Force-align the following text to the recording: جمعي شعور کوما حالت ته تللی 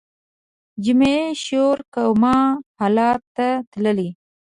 جمعي 0.83 1.19
شعور 1.45 1.77
کوما 1.95 2.35
حالت 2.79 3.21
ته 3.35 3.47
تللی 3.71 4.09